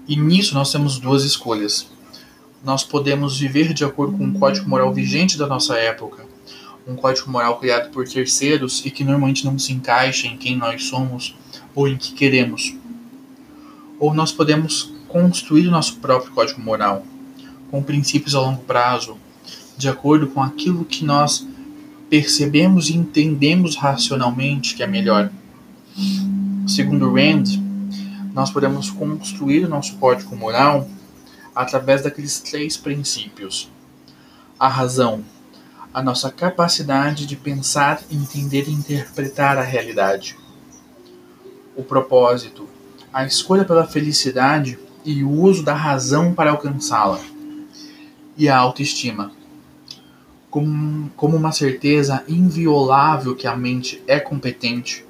E 0.09 0.17
nisso 0.17 0.55
nós 0.55 0.73
temos 0.73 0.99
duas 0.99 1.23
escolhas 1.25 1.87
nós 2.63 2.83
podemos 2.83 3.39
viver 3.39 3.73
de 3.73 3.85
acordo 3.85 4.17
com 4.17 4.25
um 4.25 4.35
código 4.35 4.69
moral 4.69 4.93
vigente 4.93 5.39
da 5.39 5.47
nossa 5.47 5.77
época, 5.77 6.25
um 6.88 6.97
código 6.97 7.30
moral 7.30 7.59
criado 7.59 7.90
por 7.90 8.09
terceiros 8.09 8.85
e 8.85 8.90
que 8.90 9.04
normalmente 9.04 9.45
não 9.45 9.59
se 9.59 9.75
encaixa 9.75 10.26
em 10.26 10.38
quem 10.38 10.57
nós 10.57 10.85
somos 10.85 11.37
ou 11.75 11.87
em 11.87 11.99
que 11.99 12.14
queremos. 12.14 12.75
Ou 14.00 14.14
nós 14.14 14.33
podemos 14.33 14.95
construir 15.07 15.68
o 15.68 15.71
nosso 15.71 15.97
próprio 15.97 16.33
código 16.33 16.62
moral, 16.62 17.04
com 17.71 17.83
princípios 17.83 18.35
a 18.35 18.40
longo 18.40 18.62
prazo, 18.62 19.18
de 19.76 19.88
acordo 19.88 20.28
com 20.28 20.42
aquilo 20.42 20.85
que 20.85 21.04
nós 21.04 21.47
percebemos 22.09 22.88
e 22.88 22.97
entendemos 22.97 23.76
racionalmente 23.76 24.75
que 24.75 24.83
é 24.83 24.87
melhor. 24.87 25.30
Segundo 26.66 27.12
Rand, 27.12 27.45
nós 28.33 28.50
podemos 28.50 28.90
construir 28.90 29.64
o 29.64 29.68
nosso 29.68 29.97
código 29.97 30.35
moral 30.35 30.88
através 31.54 32.02
daqueles 32.02 32.40
três 32.40 32.76
princípios: 32.76 33.71
a 34.59 34.68
razão, 34.68 35.23
a 35.92 36.02
nossa 36.02 36.30
capacidade 36.30 37.26
de 37.26 37.37
pensar, 37.37 38.02
entender 38.11 38.68
e 38.68 38.73
interpretar 38.73 39.57
a 39.59 39.62
realidade, 39.62 40.37
o 41.76 41.83
propósito, 41.83 42.68
a 43.12 43.25
escolha 43.25 43.64
pela 43.64 43.87
felicidade 43.87 44.78
e 45.04 45.25
o 45.25 45.30
uso 45.30 45.62
da 45.62 45.75
razão 45.75 46.35
para 46.35 46.50
alcançá-la, 46.50 47.21
e 48.37 48.49
a 48.49 48.57
autoestima. 48.57 49.33
Como, 50.50 51.11
como 51.16 51.37
uma 51.37 51.52
certeza 51.52 52.25
inviolável 52.26 53.37
que 53.37 53.47
a 53.47 53.57
mente 53.57 54.02
é 54.07 54.18
competente 54.18 55.04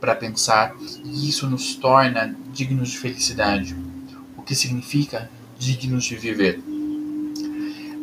para 0.00 0.14
pensar 0.14 0.76
e 1.04 1.28
isso 1.28 1.48
nos 1.48 1.74
torna 1.74 2.36
dignos 2.52 2.90
de 2.90 2.98
felicidade, 2.98 3.76
o 4.36 4.42
que 4.42 4.54
significa 4.54 5.30
dignos 5.58 6.04
de 6.04 6.16
viver. 6.16 6.75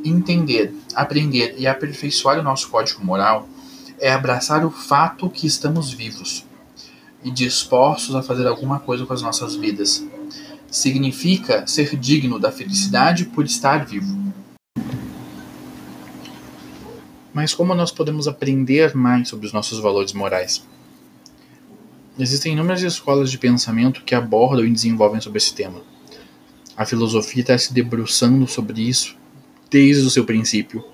Entender, 0.04 0.74
aprender 0.94 1.56
e 1.58 1.66
aperfeiçoar 1.66 2.38
o 2.38 2.44
nosso 2.44 2.70
código 2.70 3.04
moral 3.06 3.48
é 4.00 4.12
abraçar 4.12 4.66
o 4.66 4.70
fato 4.70 5.30
que 5.30 5.48
estamos 5.48 5.92
vivos 5.92 6.46
e 7.24 7.32
dispostos 7.32 8.14
a 8.14 8.22
fazer 8.22 8.46
alguma 8.46 8.82
coisa 8.82 9.06
com 9.06 9.14
as 9.14 9.22
nossas 9.22 9.56
vidas. 9.56 10.06
Significa 10.70 11.66
ser 11.66 11.96
digno 11.96 12.38
da 12.38 12.52
felicidade 12.52 13.26
por 13.26 13.46
estar 13.46 13.86
vivo. 13.86 14.34
Mas 17.34 17.54
como 17.54 17.74
nós 17.74 17.92
podemos 17.92 18.28
aprender 18.28 18.94
mais 18.94 19.30
sobre 19.30 19.48
os 19.48 19.54
nossos 19.54 19.80
valores 19.80 20.12
morais? 20.12 20.66
Existem 22.20 22.54
inúmeras 22.54 22.82
escolas 22.82 23.32
de 23.32 23.38
pensamento 23.38 24.04
que 24.04 24.14
abordam 24.14 24.66
e 24.66 24.72
desenvolvem 24.72 25.22
sobre 25.22 25.38
esse 25.38 25.54
tema. 25.54 25.82
A 26.76 26.86
filosofia 26.86 27.42
está 27.42 27.58
se 27.58 27.74
debruçando 27.74 28.46
sobre 28.48 28.82
isso 28.82 29.23
desde 29.74 30.06
o 30.06 30.10
seu 30.12 30.24
princípio. 30.24 30.86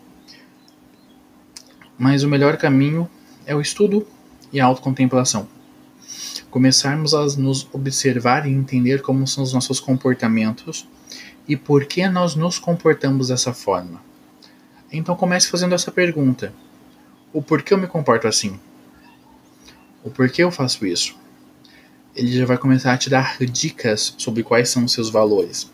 Mas 1.98 2.24
o 2.24 2.30
melhor 2.30 2.56
caminho 2.56 3.10
é 3.46 3.54
o 3.54 3.60
estudo 3.60 4.08
e 4.54 4.62
a 4.62 4.66
autocontemplação. 4.66 5.50
Começarmos 6.50 7.14
a 7.14 7.26
nos 7.38 7.68
observar 7.74 8.48
e 8.48 8.52
entender 8.52 9.02
como 9.02 9.28
são 9.28 9.44
os 9.44 9.52
nossos 9.52 9.82
comportamentos 9.82 10.88
e 11.46 11.58
por 11.58 11.84
que 11.86 12.08
nós 12.08 12.36
nos 12.36 12.58
comportamos 12.58 13.28
dessa 13.28 13.54
forma. 13.54 14.02
Então 14.90 15.14
comece 15.14 15.50
fazendo 15.50 15.76
essa 15.76 15.92
pergunta: 15.92 16.54
o 17.34 17.42
porquê 17.44 17.74
eu 17.74 17.78
me 17.78 17.86
comporto 17.86 18.30
assim? 18.30 18.58
O 20.06 20.10
porquê 20.10 20.42
eu 20.42 20.52
faço 20.52 20.86
isso? 20.86 21.20
ele 22.16 22.38
já 22.38 22.46
vai 22.46 22.58
começar 22.58 22.94
a 22.94 22.98
te 22.98 23.10
dar 23.10 23.38
dicas 23.40 24.14
sobre 24.18 24.44
quais 24.44 24.70
são 24.70 24.84
os 24.84 24.92
seus 24.92 25.10
valores. 25.10 25.72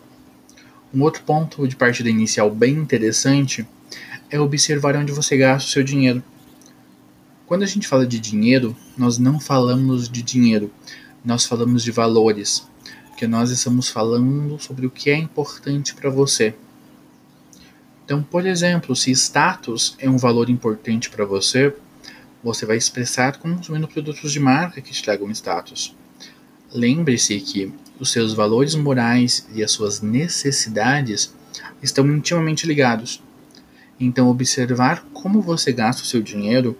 Um 0.93 1.01
outro 1.01 1.23
ponto 1.23 1.67
de 1.67 1.75
partida 1.75 2.09
inicial 2.09 2.49
bem 2.49 2.73
interessante 2.73 3.67
é 4.29 4.39
observar 4.39 4.95
onde 4.95 5.11
você 5.11 5.37
gasta 5.37 5.69
o 5.69 5.71
seu 5.71 5.83
dinheiro. 5.83 6.23
Quando 7.45 7.63
a 7.63 7.67
gente 7.67 7.87
fala 7.87 8.07
de 8.07 8.19
dinheiro, 8.19 8.75
nós 8.97 9.17
não 9.17 9.39
falamos 9.39 10.09
de 10.09 10.23
dinheiro, 10.23 10.71
nós 11.23 11.45
falamos 11.45 11.83
de 11.83 11.91
valores, 11.91 12.67
porque 13.09 13.27
nós 13.27 13.51
estamos 13.51 13.87
falando 13.89 14.59
sobre 14.59 14.85
o 14.85 14.91
que 14.91 15.09
é 15.09 15.17
importante 15.17 15.93
para 15.93 16.09
você. 16.09 16.55
Então, 18.03 18.21
por 18.21 18.45
exemplo, 18.45 18.95
se 18.95 19.11
status 19.11 19.95
é 19.99 20.09
um 20.09 20.17
valor 20.17 20.49
importante 20.49 21.09
para 21.09 21.25
você, 21.25 21.75
você 22.43 22.65
vai 22.65 22.77
expressar 22.77 23.37
consumindo 23.39 23.87
produtos 23.87 24.31
de 24.31 24.39
marca 24.39 24.79
que 24.79 24.91
te 24.91 25.01
tragam 25.03 25.31
status. 25.31 25.95
Lembre-se 26.71 27.39
que 27.39 27.73
os 27.99 28.11
seus 28.11 28.33
valores 28.33 28.75
morais 28.75 29.47
e 29.53 29.63
as 29.63 29.71
suas 29.71 30.01
necessidades 30.01 31.33
estão 31.81 32.05
intimamente 32.07 32.67
ligados. 32.67 33.21
Então, 33.99 34.27
observar 34.27 35.05
como 35.13 35.41
você 35.41 35.71
gasta 35.71 36.03
o 36.03 36.05
seu 36.05 36.21
dinheiro 36.21 36.77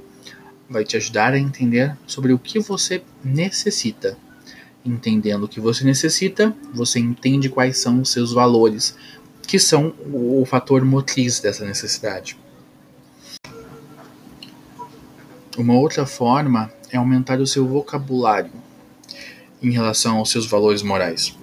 vai 0.70 0.84
te 0.84 0.98
ajudar 0.98 1.34
a 1.34 1.40
entender 1.40 1.96
sobre 2.06 2.34
o 2.34 2.40
que 2.40 2.60
você 2.60 3.02
necessita. 3.24 4.18
Entendendo 4.84 5.44
o 5.44 5.48
que 5.48 5.60
você 5.60 5.84
necessita, 5.84 6.56
você 6.74 7.00
entende 7.00 7.50
quais 7.50 7.78
são 7.78 8.02
os 8.02 8.12
seus 8.12 8.34
valores, 8.34 8.96
que 9.48 9.58
são 9.58 9.94
o 10.12 10.44
fator 10.46 10.84
motriz 10.84 11.40
dessa 11.40 11.66
necessidade. 11.66 12.38
Uma 15.58 15.76
outra 15.76 16.06
forma 16.06 16.72
é 16.92 16.98
aumentar 16.98 17.40
o 17.40 17.48
seu 17.48 17.66
vocabulário 17.66 18.65
em 19.66 19.72
relação 19.72 20.18
aos 20.18 20.30
seus 20.30 20.46
valores 20.46 20.84
morais 20.84 21.36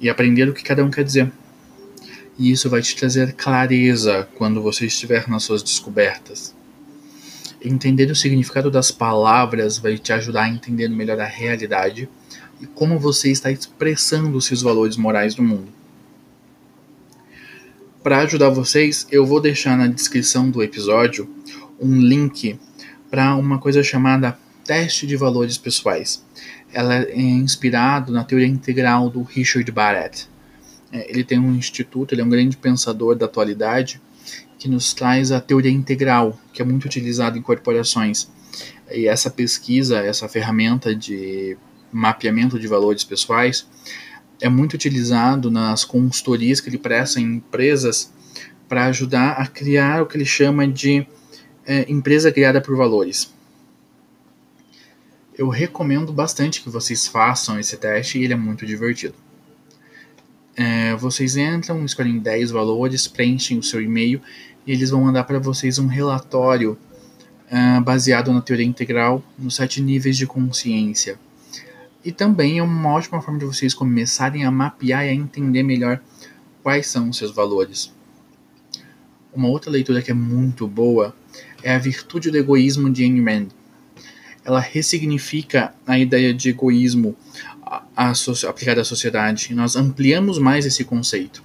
e 0.00 0.10
aprender 0.10 0.48
o 0.48 0.52
que 0.52 0.64
cada 0.64 0.84
um 0.84 0.90
quer 0.90 1.04
dizer. 1.04 1.30
E 2.36 2.50
isso 2.50 2.68
vai 2.68 2.82
te 2.82 2.96
trazer 2.96 3.34
clareza 3.34 4.28
quando 4.34 4.60
você 4.60 4.86
estiver 4.86 5.28
nas 5.28 5.44
suas 5.44 5.62
descobertas. 5.62 6.54
Entender 7.64 8.10
o 8.10 8.16
significado 8.16 8.70
das 8.70 8.90
palavras 8.90 9.78
vai 9.78 9.96
te 9.96 10.12
ajudar 10.12 10.44
a 10.44 10.48
entender 10.48 10.88
melhor 10.88 11.20
a 11.20 11.26
realidade 11.26 12.08
e 12.60 12.66
como 12.66 12.98
você 12.98 13.30
está 13.30 13.52
expressando 13.52 14.36
os 14.36 14.46
seus 14.46 14.60
valores 14.60 14.96
morais 14.96 15.36
no 15.36 15.44
mundo. 15.44 15.68
Para 18.02 18.22
ajudar 18.22 18.48
vocês, 18.48 19.06
eu 19.12 19.24
vou 19.24 19.40
deixar 19.40 19.78
na 19.78 19.86
descrição 19.86 20.50
do 20.50 20.60
episódio 20.60 21.30
um 21.78 22.00
link 22.00 22.58
para 23.08 23.36
uma 23.36 23.60
coisa 23.60 23.80
chamada 23.84 24.36
teste 24.64 25.06
de 25.06 25.16
valores 25.16 25.58
pessoais. 25.58 26.24
Ela 26.72 27.02
é 27.02 27.20
inspirado 27.20 28.12
na 28.12 28.24
teoria 28.24 28.46
integral 28.46 29.10
do 29.10 29.22
Richard 29.22 29.70
Barrett. 29.70 30.28
É, 30.90 31.10
ele 31.10 31.24
tem 31.24 31.38
um 31.38 31.54
instituto, 31.54 32.14
ele 32.14 32.20
é 32.22 32.24
um 32.24 32.28
grande 32.28 32.56
pensador 32.56 33.14
da 33.14 33.26
atualidade 33.26 34.00
que 34.58 34.68
nos 34.68 34.94
traz 34.94 35.32
a 35.32 35.40
teoria 35.40 35.72
integral, 35.72 36.38
que 36.52 36.62
é 36.62 36.64
muito 36.64 36.84
utilizada 36.84 37.36
em 37.36 37.42
corporações. 37.42 38.28
E 38.90 39.08
essa 39.08 39.30
pesquisa, 39.30 39.98
essa 39.98 40.28
ferramenta 40.28 40.94
de 40.94 41.56
mapeamento 41.90 42.58
de 42.58 42.68
valores 42.68 43.04
pessoais, 43.04 43.66
é 44.40 44.48
muito 44.48 44.74
utilizado 44.74 45.50
nas 45.50 45.84
consultorias 45.84 46.60
que 46.60 46.68
ele 46.68 46.78
presta 46.78 47.20
em 47.20 47.36
empresas 47.36 48.12
para 48.68 48.86
ajudar 48.86 49.32
a 49.32 49.46
criar 49.46 50.02
o 50.02 50.06
que 50.06 50.16
ele 50.16 50.24
chama 50.24 50.66
de 50.66 51.06
é, 51.66 51.90
empresa 51.90 52.32
criada 52.32 52.60
por 52.60 52.76
valores. 52.76 53.32
Eu 55.36 55.48
recomendo 55.48 56.12
bastante 56.12 56.62
que 56.62 56.68
vocês 56.68 57.06
façam 57.06 57.58
esse 57.58 57.76
teste 57.76 58.18
e 58.18 58.24
ele 58.24 58.34
é 58.34 58.36
muito 58.36 58.66
divertido. 58.66 59.14
É, 60.54 60.94
vocês 60.96 61.36
entram, 61.36 61.84
escolhem 61.84 62.18
10 62.18 62.50
valores, 62.50 63.08
preenchem 63.08 63.58
o 63.58 63.62
seu 63.62 63.80
e-mail 63.80 64.20
e 64.66 64.72
eles 64.72 64.90
vão 64.90 65.02
mandar 65.02 65.24
para 65.24 65.38
vocês 65.38 65.78
um 65.78 65.86
relatório 65.86 66.76
uh, 67.50 67.80
baseado 67.82 68.32
na 68.32 68.42
teoria 68.42 68.66
integral 68.66 69.22
nos 69.38 69.56
sete 69.56 69.80
níveis 69.80 70.16
de 70.16 70.26
consciência. 70.26 71.18
E 72.04 72.12
também 72.12 72.58
é 72.58 72.62
uma 72.62 72.90
ótima 72.90 73.22
forma 73.22 73.38
de 73.38 73.46
vocês 73.46 73.72
começarem 73.72 74.44
a 74.44 74.50
mapear 74.50 75.06
e 75.06 75.08
a 75.08 75.14
entender 75.14 75.62
melhor 75.62 76.00
quais 76.62 76.86
são 76.88 77.08
os 77.08 77.16
seus 77.16 77.30
valores. 77.30 77.92
Uma 79.32 79.48
outra 79.48 79.70
leitura 79.70 80.02
que 80.02 80.10
é 80.10 80.14
muito 80.14 80.68
boa 80.68 81.14
é 81.62 81.74
A 81.74 81.78
Virtude 81.78 82.30
do 82.30 82.36
Egoísmo 82.36 82.90
de 82.90 83.02
Ayn 83.02 83.24
Rand. 83.24 83.48
Ela 84.44 84.60
ressignifica 84.60 85.74
a 85.86 85.98
ideia 85.98 86.34
de 86.34 86.50
egoísmo 86.50 87.16
aplicada 88.48 88.80
à 88.82 88.84
sociedade 88.84 89.54
nós 89.54 89.76
ampliamos 89.76 90.38
mais 90.38 90.66
esse 90.66 90.84
conceito. 90.84 91.42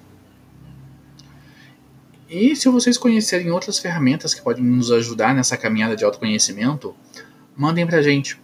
E 2.30 2.54
se 2.56 2.68
vocês 2.68 2.98
conhecerem 2.98 3.52
outras 3.52 3.78
ferramentas 3.80 4.34
que 4.34 4.42
podem 4.42 4.62
nos 4.64 4.92
ajudar 4.92 5.34
nessa 5.34 5.56
caminhada 5.56 5.96
de 5.96 6.04
autoconhecimento, 6.04 6.94
mandem 7.56 7.88
pra 7.88 8.02
gente. 8.02 8.38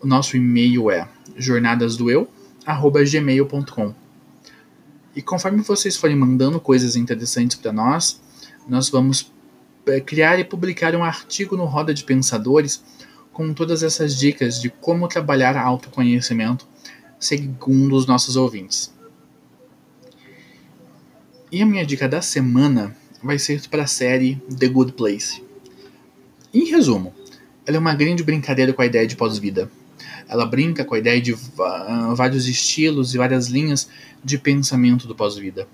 O 0.00 0.06
nosso 0.06 0.38
e-mail 0.38 0.90
é 0.90 1.06
jornadasdoeu@gmail.com. 1.36 3.94
E 5.14 5.20
conforme 5.20 5.60
vocês 5.60 5.98
forem 5.98 6.16
mandando 6.16 6.58
coisas 6.58 6.96
interessantes 6.96 7.58
para 7.58 7.72
nós, 7.72 8.22
nós 8.66 8.88
vamos 8.88 9.30
é, 9.86 10.00
criar 10.00 10.38
e 10.38 10.44
publicar 10.44 10.94
um 10.94 11.04
artigo 11.04 11.58
no 11.58 11.66
Roda 11.66 11.92
de 11.92 12.04
Pensadores 12.04 12.82
com 13.32 13.52
todas 13.54 13.82
essas 13.82 14.16
dicas 14.18 14.60
de 14.60 14.68
como 14.68 15.08
trabalhar 15.08 15.56
autoconhecimento 15.56 16.66
segundo 17.18 17.94
os 17.94 18.06
nossos 18.06 18.36
ouvintes. 18.36 18.92
E 21.50 21.62
a 21.62 21.66
minha 21.66 21.84
dica 21.84 22.08
da 22.08 22.22
semana 22.22 22.96
vai 23.22 23.38
ser 23.38 23.68
para 23.68 23.84
a 23.84 23.86
série 23.86 24.36
The 24.58 24.68
Good 24.68 24.92
Place. 24.92 25.42
Em 26.52 26.64
resumo, 26.64 27.14
ela 27.66 27.76
é 27.76 27.80
uma 27.80 27.94
grande 27.94 28.22
brincadeira 28.22 28.72
com 28.72 28.82
a 28.82 28.86
ideia 28.86 29.06
de 29.06 29.16
pós-vida 29.16 29.70
ela 30.28 30.46
brinca 30.46 30.84
com 30.84 30.94
a 30.94 30.98
ideia 30.98 31.20
de 31.20 31.36
vários 32.14 32.48
estilos 32.48 33.14
e 33.14 33.18
várias 33.18 33.48
linhas 33.48 33.88
de 34.24 34.38
pensamento 34.38 35.06
do 35.06 35.14
pós-vida. 35.14 35.68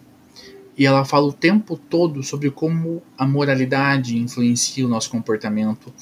E 0.77 0.87
ela 0.87 1.05
fala 1.05 1.27
o 1.27 1.33
tempo 1.33 1.77
todo 1.77 2.23
sobre 2.23 2.51
como 2.51 3.03
a 3.16 3.27
moralidade 3.27 4.16
influencia 4.16 4.85
o 4.85 4.88
nosso 4.88 5.11
comportamento. 5.11 5.92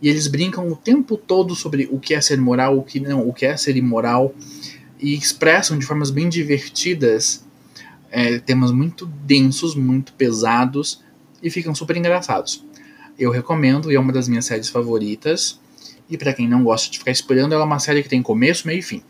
E 0.00 0.08
eles 0.08 0.26
brincam 0.26 0.68
o 0.68 0.76
tempo 0.76 1.16
todo 1.16 1.54
sobre 1.54 1.88
o 1.90 1.98
que 1.98 2.14
é 2.14 2.20
ser 2.20 2.38
moral, 2.38 2.78
o 2.78 2.82
que 2.82 3.00
não, 3.00 3.26
o 3.26 3.32
que 3.32 3.46
é 3.46 3.56
ser 3.56 3.76
imoral, 3.76 4.34
e 5.00 5.14
expressam 5.14 5.78
de 5.78 5.86
formas 5.86 6.10
bem 6.10 6.28
divertidas 6.28 7.44
é, 8.10 8.38
temas 8.38 8.70
muito 8.70 9.06
densos, 9.06 9.74
muito 9.74 10.12
pesados 10.14 11.02
e 11.42 11.50
ficam 11.50 11.74
super 11.74 11.96
engraçados. 11.96 12.64
Eu 13.18 13.30
recomendo 13.30 13.90
e 13.90 13.94
é 13.94 14.00
uma 14.00 14.12
das 14.12 14.28
minhas 14.28 14.44
séries 14.44 14.68
favoritas. 14.68 15.60
E 16.08 16.16
para 16.16 16.32
quem 16.32 16.48
não 16.48 16.62
gosta 16.62 16.90
de 16.90 16.98
ficar 16.98 17.10
esperando, 17.10 17.52
ela 17.52 17.62
é 17.62 17.66
uma 17.66 17.78
série 17.78 18.02
que 18.02 18.08
tem 18.08 18.22
começo, 18.22 18.66
meio 18.66 18.78
e 18.78 18.82
fim. 18.82 19.02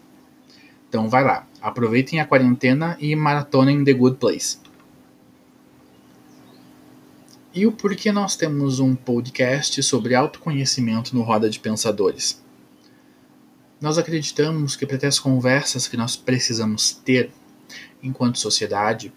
Então 0.88 1.08
vai 1.08 1.24
lá, 1.24 1.46
aproveitem 1.60 2.20
a 2.20 2.24
quarentena 2.24 2.96
e 2.98 3.14
maratonem 3.14 3.84
The 3.84 3.92
Good 3.92 4.16
Place. 4.16 4.58
E 7.56 7.66
o 7.66 7.72
porquê 7.72 8.12
nós 8.12 8.36
temos 8.36 8.80
um 8.80 8.94
podcast 8.94 9.82
sobre 9.82 10.14
autoconhecimento 10.14 11.16
no 11.16 11.22
Roda 11.22 11.48
de 11.48 11.58
Pensadores? 11.58 12.44
Nós 13.80 13.96
acreditamos 13.96 14.76
que 14.76 14.84
para 14.84 14.98
ter 14.98 15.06
as 15.06 15.18
conversas 15.18 15.88
que 15.88 15.96
nós 15.96 16.16
precisamos 16.16 16.92
ter 16.92 17.30
enquanto 18.02 18.38
sociedade, 18.38 19.10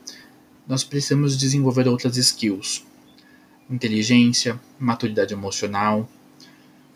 nós 0.66 0.86
precisamos 0.86 1.38
desenvolver 1.38 1.86
outras 1.86 2.16
skills. 2.16 2.86
Inteligência, 3.70 4.58
maturidade 4.80 5.34
emocional, 5.34 6.10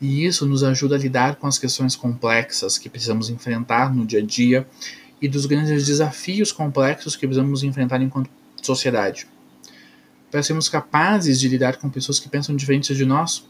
e 0.00 0.24
isso 0.24 0.46
nos 0.46 0.64
ajuda 0.64 0.94
a 0.94 0.98
lidar 0.98 1.36
com 1.36 1.46
as 1.46 1.58
questões 1.58 1.94
complexas 1.94 2.78
que 2.78 2.88
precisamos 2.88 3.28
enfrentar 3.28 3.94
no 3.94 4.06
dia 4.06 4.20
a 4.20 4.24
dia 4.24 4.66
e 5.20 5.28
dos 5.28 5.44
grandes 5.44 5.84
desafios 5.84 6.50
complexos 6.50 7.14
que 7.14 7.26
precisamos 7.26 7.62
enfrentar 7.62 8.00
enquanto 8.00 8.30
sociedade. 8.62 9.33
Para 10.34 10.42
sermos 10.42 10.68
capazes 10.68 11.38
de 11.38 11.48
lidar 11.48 11.76
com 11.76 11.88
pessoas 11.88 12.18
que 12.18 12.28
pensam 12.28 12.56
diferentes 12.56 12.96
de 12.96 13.04
nós, 13.04 13.46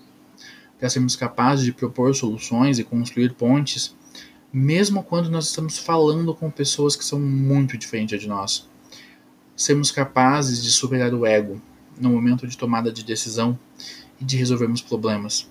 para 0.78 0.90
sermos 0.90 1.16
capazes 1.16 1.64
de 1.64 1.72
propor 1.72 2.14
soluções 2.14 2.78
e 2.78 2.84
construir 2.84 3.32
pontes, 3.32 3.96
mesmo 4.52 5.02
quando 5.02 5.30
nós 5.30 5.46
estamos 5.46 5.78
falando 5.78 6.34
com 6.34 6.50
pessoas 6.50 6.94
que 6.94 7.02
são 7.02 7.18
muito 7.18 7.78
diferentes 7.78 8.20
de 8.20 8.28
nós. 8.28 8.68
Sermos 9.56 9.90
capazes 9.90 10.62
de 10.62 10.70
superar 10.70 11.14
o 11.14 11.24
ego 11.24 11.58
no 11.98 12.10
momento 12.10 12.46
de 12.46 12.54
tomada 12.54 12.92
de 12.92 13.02
decisão 13.02 13.58
e 14.20 14.24
de 14.26 14.36
resolvermos 14.36 14.82
problemas. 14.82 15.48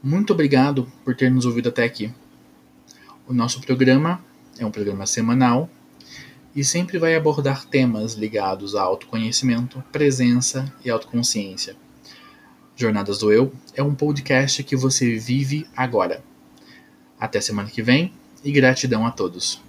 Muito 0.00 0.32
obrigado 0.32 0.86
por 1.04 1.16
ter 1.16 1.28
nos 1.28 1.44
ouvido 1.44 1.70
até 1.70 1.82
aqui. 1.82 2.14
O 3.26 3.34
nosso 3.34 3.60
programa 3.62 4.24
é 4.60 4.64
um 4.64 4.70
programa 4.70 5.06
semanal 5.06 5.68
e 6.54 6.64
sempre 6.64 6.98
vai 6.98 7.14
abordar 7.14 7.64
temas 7.66 8.14
ligados 8.14 8.74
a 8.74 8.82
autoconhecimento, 8.82 9.82
presença 9.90 10.72
e 10.84 10.90
autoconsciência. 10.90 11.76
Jornadas 12.76 13.18
do 13.18 13.32
Eu 13.32 13.52
é 13.74 13.82
um 13.82 13.94
podcast 13.94 14.62
que 14.62 14.76
você 14.76 15.18
vive 15.18 15.66
agora. 15.76 16.22
Até 17.18 17.40
semana 17.40 17.70
que 17.70 17.82
vem 17.82 18.12
e 18.44 18.50
gratidão 18.50 19.06
a 19.06 19.10
todos. 19.10 19.60